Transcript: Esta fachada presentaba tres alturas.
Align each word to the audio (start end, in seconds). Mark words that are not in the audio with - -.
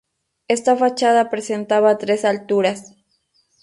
Esta 0.47 0.75
fachada 0.75 1.29
presentaba 1.29 1.99
tres 1.99 2.25
alturas. 2.25 2.95